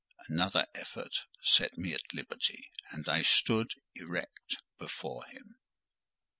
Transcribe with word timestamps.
Another 0.29 0.65
effort 0.73 1.13
set 1.43 1.77
me 1.77 1.93
at 1.93 2.11
liberty, 2.11 2.71
and 2.91 3.07
I 3.07 3.21
stood 3.21 3.75
erect 3.93 4.55
before 4.79 5.25
him. 5.25 5.59